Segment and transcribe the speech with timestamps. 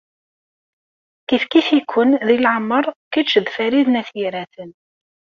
[1.27, 4.71] Kifkif-iken di leɛmeṛ kečč d Farid n At Yiraten.